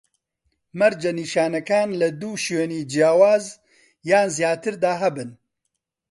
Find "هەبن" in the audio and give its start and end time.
5.01-5.29